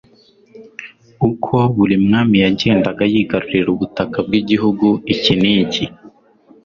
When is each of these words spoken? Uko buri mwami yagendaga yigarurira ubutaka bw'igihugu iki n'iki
Uko 1.29 1.55
buri 1.75 1.95
mwami 2.05 2.35
yagendaga 2.43 3.03
yigarurira 3.13 3.69
ubutaka 3.75 4.17
bw'igihugu 4.25 4.87
iki 5.13 5.33
n'iki 5.41 5.83